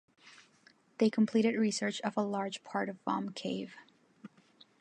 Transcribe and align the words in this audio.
They 0.97 1.11
completed 1.11 1.53
research 1.55 2.01
of 2.01 2.17
a 2.17 2.23
large 2.23 2.63
part 2.63 2.89
of 2.89 2.97
Vom 3.05 3.29
Cave. 3.33 3.75